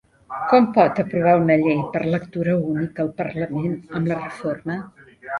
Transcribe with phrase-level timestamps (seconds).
[0.51, 4.79] Com pot aprovar una llei per lectura única el parlament amb la reforma?